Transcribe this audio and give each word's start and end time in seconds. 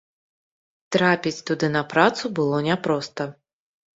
Трапіць 0.95 1.43
туды 1.49 1.69
на 1.75 1.83
працу 1.93 2.23
было 2.39 2.57
няпроста. 2.71 3.29